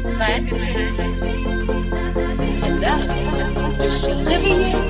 [0.00, 0.44] prête.
[2.46, 4.87] Sonore de se réveiller.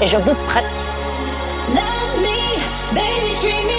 [0.00, 0.86] Et je vous pratique.
[1.70, 3.73] Love me, baby,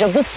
[0.00, 0.29] déjà beaucoup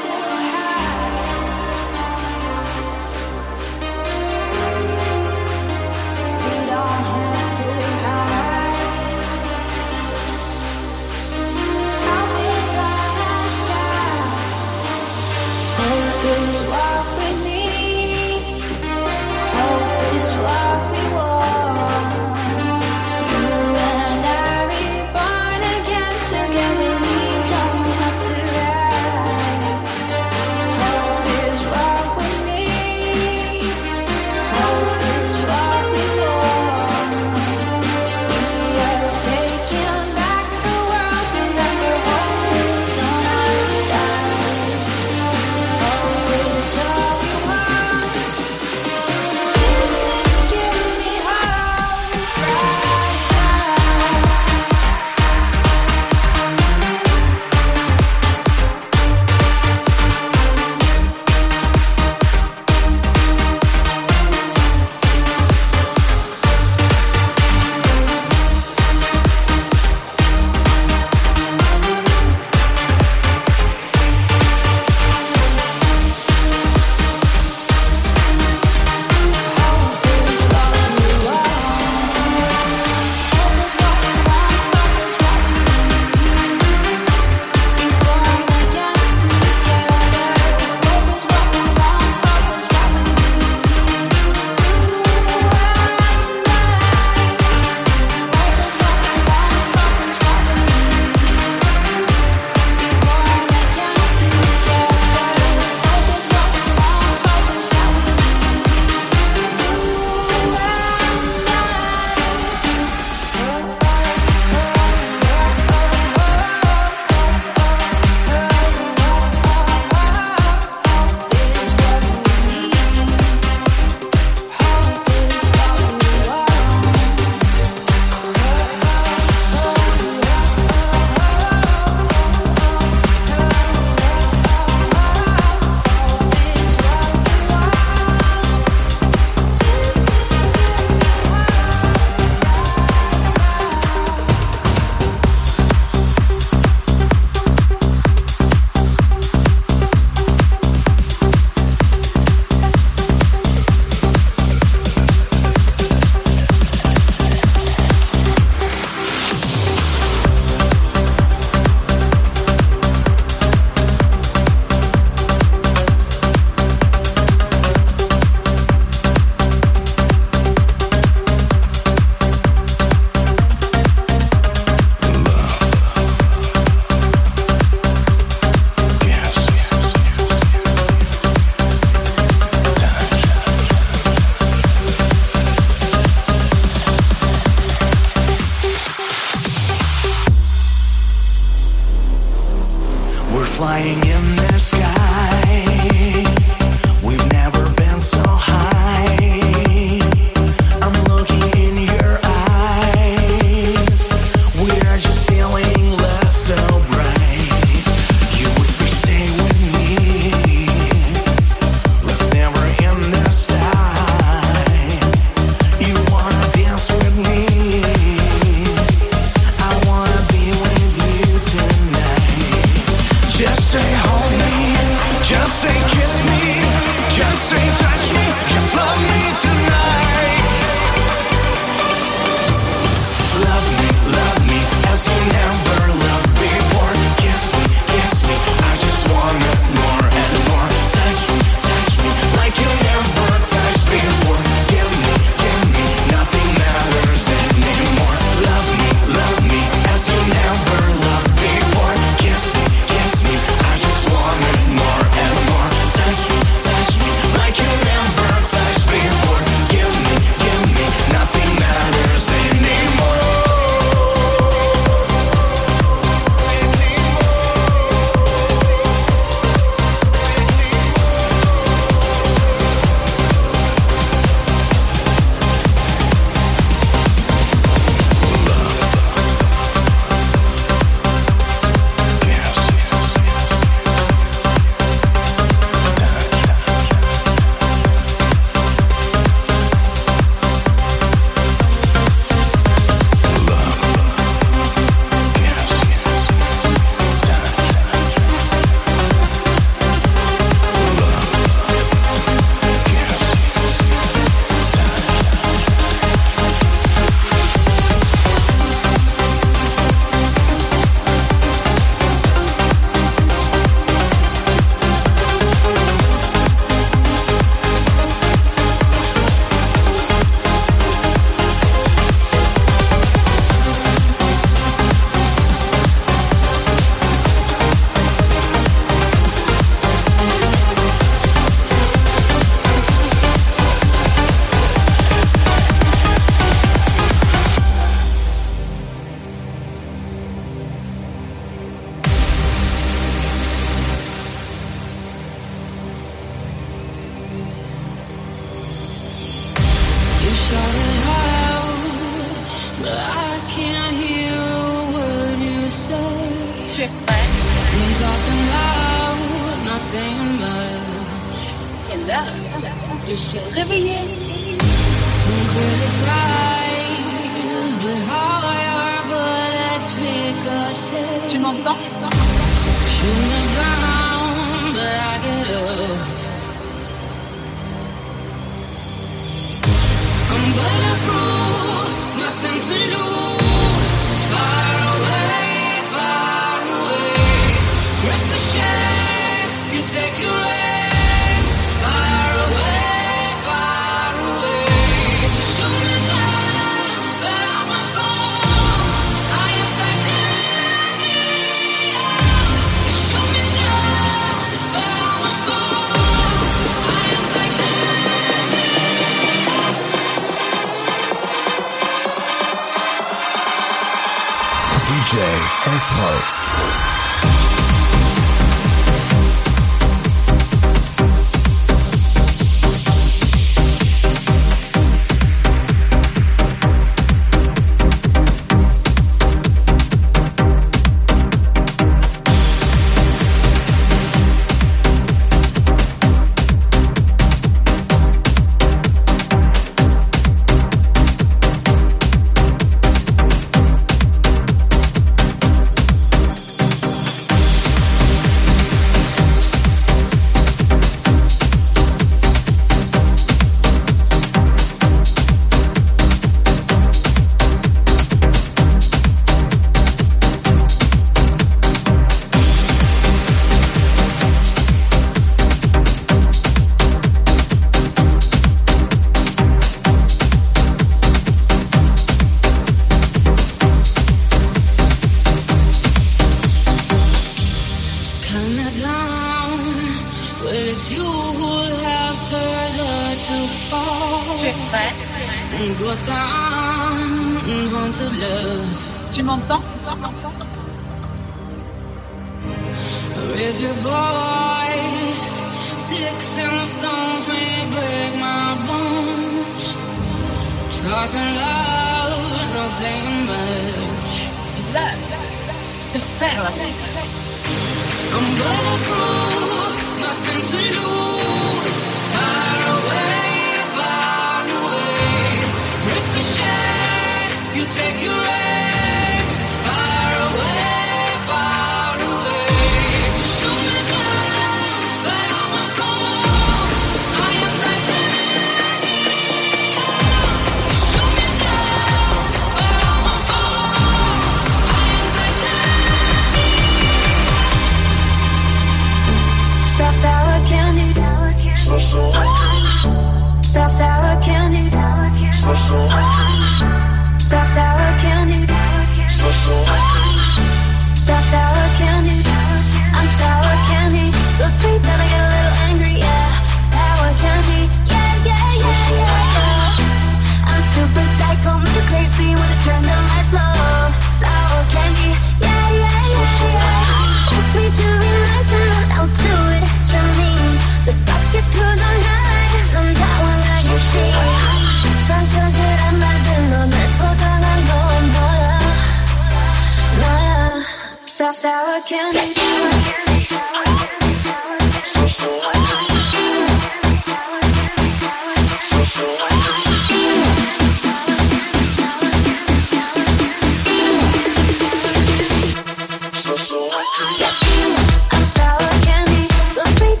[596.69, 600.00] I'm sour candy, so sweet.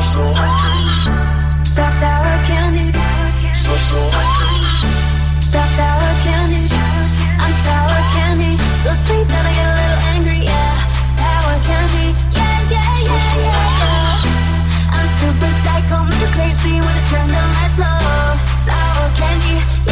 [0.00, 0.32] Sour
[2.44, 2.92] candy.
[5.52, 6.62] Sour candy.
[7.38, 8.52] I'm sour candy.
[8.80, 10.74] So sweet that I get a little angry, yeah.
[11.04, 12.08] Sour candy.
[12.32, 14.96] Yeah, yeah, yeah, yeah.
[14.96, 18.36] I'm super psycho, make you crazy when I turn the lights low.
[18.64, 19.91] Sour candy.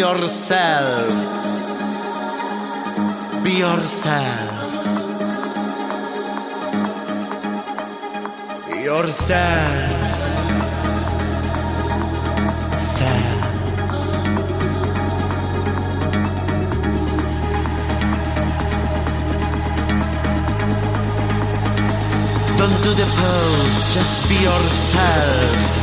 [0.00, 1.12] yourself.
[3.44, 4.72] Be yourself.
[8.82, 9.90] Yourself.
[12.78, 13.40] Self.
[22.58, 25.79] Don't do the pose, just be yourself.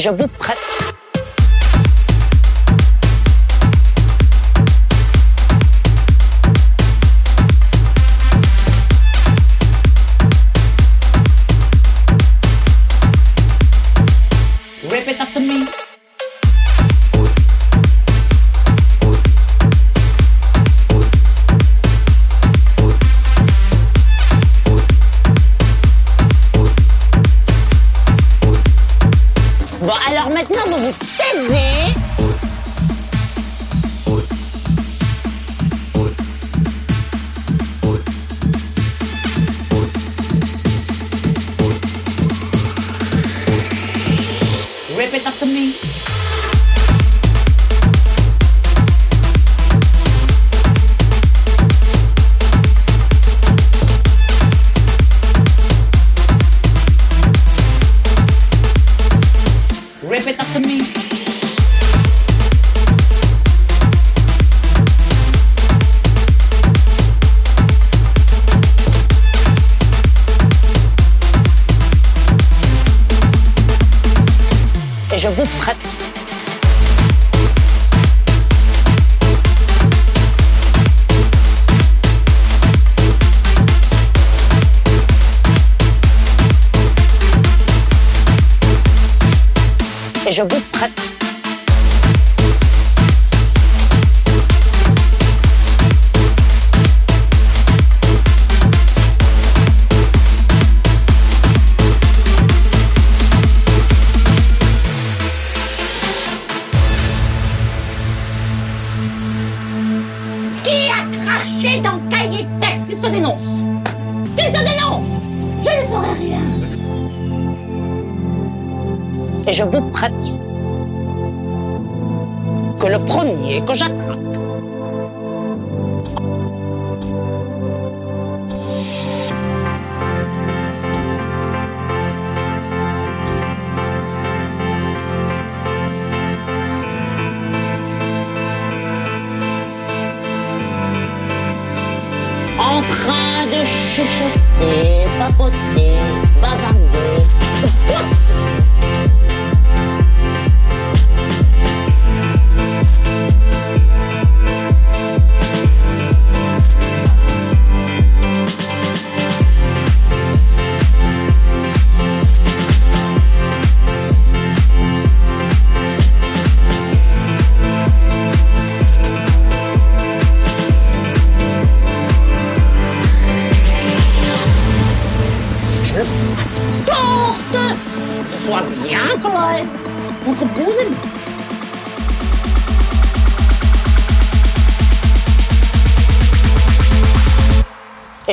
[0.00, 0.28] je vous
[90.40, 90.69] может быть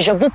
[0.07, 0.29] je j'avoue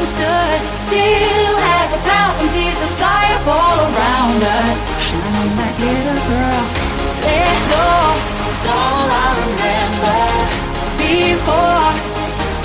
[0.00, 4.80] time stood still as a thousand pieces fly up all around us.
[4.96, 6.64] Shining like little girl.
[7.20, 7.90] Let go,
[8.48, 10.20] it's all I remember.
[11.04, 11.88] Before,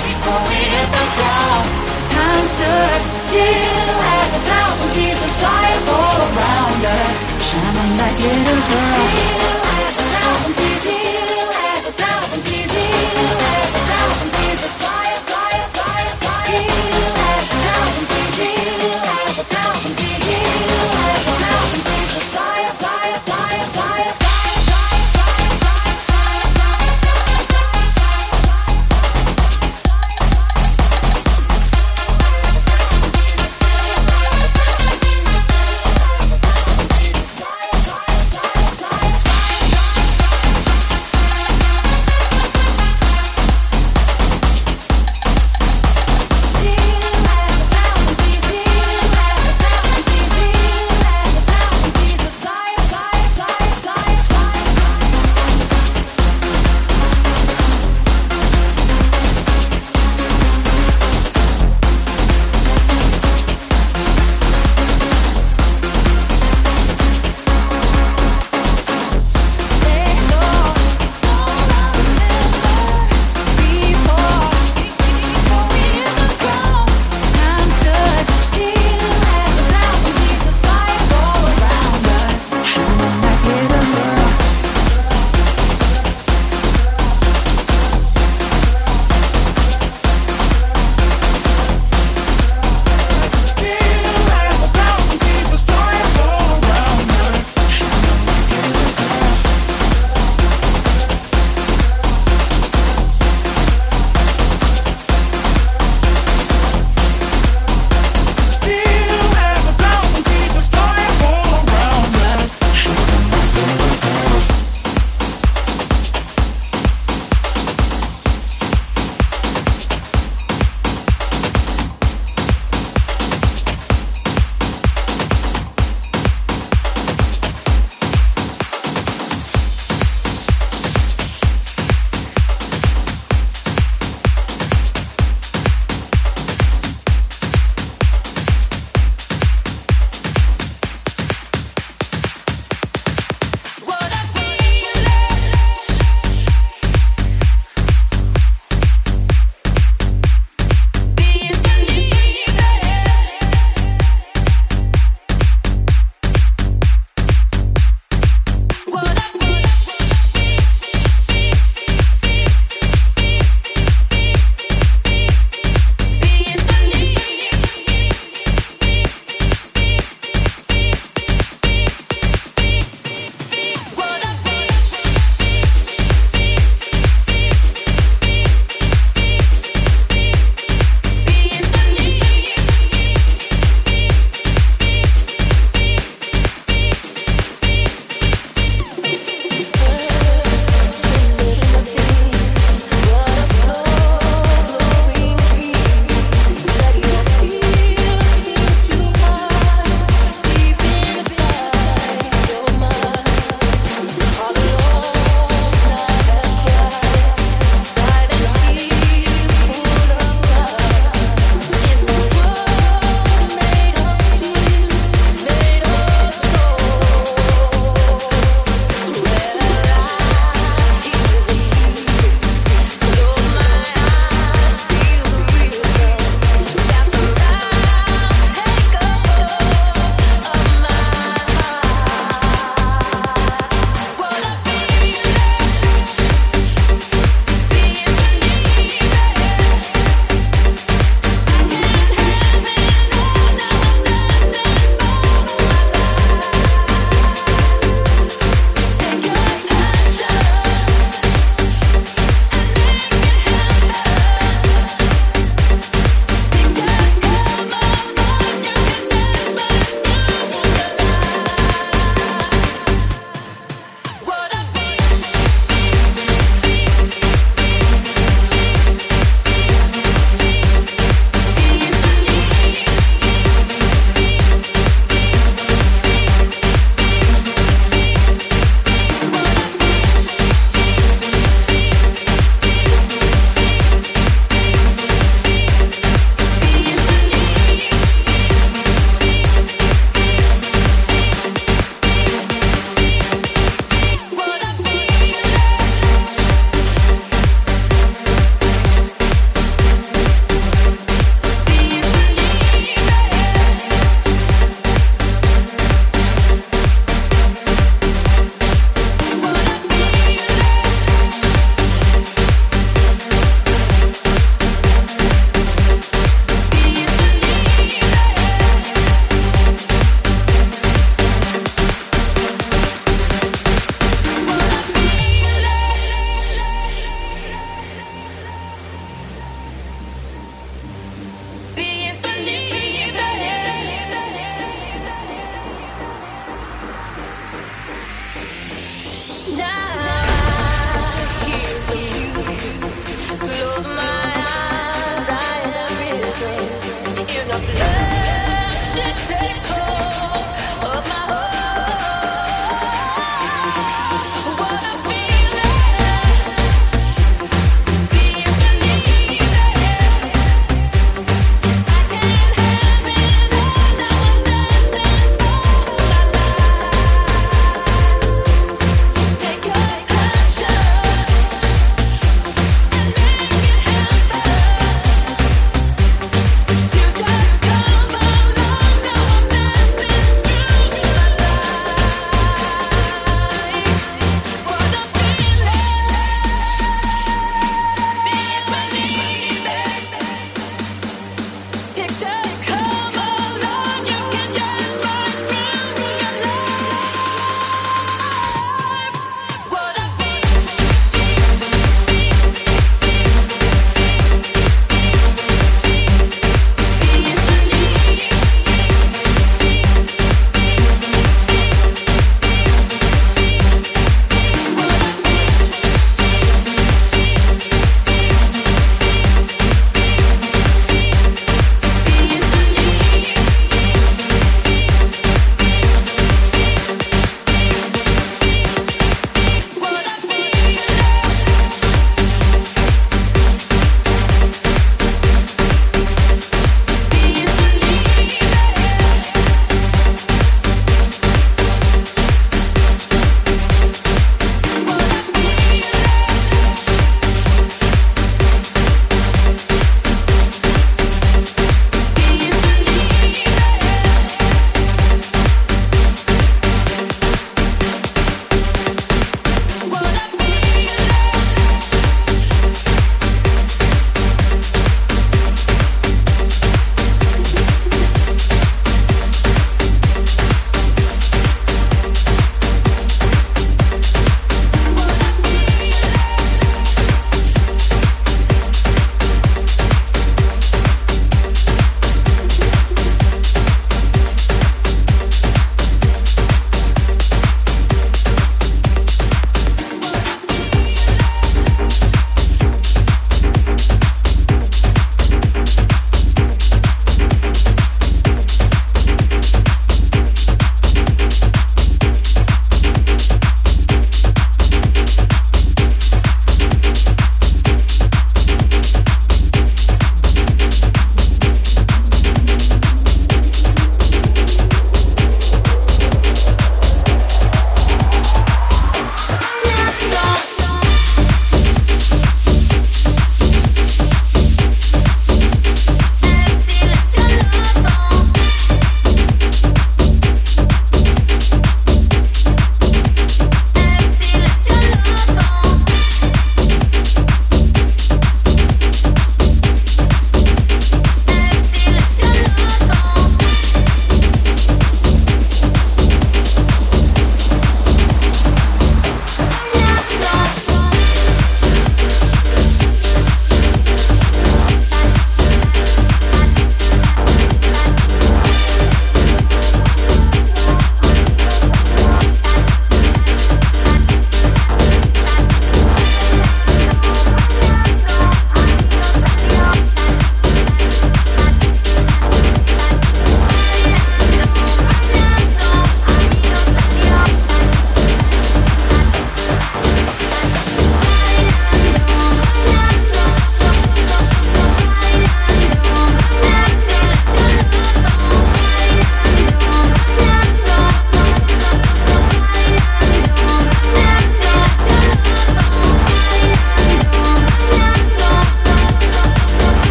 [0.00, 1.66] before we hit the ground.
[2.08, 7.16] Time stood still as a thousand pieces fly up all around us.
[7.44, 9.04] Shining like little girl.
[9.12, 11.15] Still as a thousand pieces.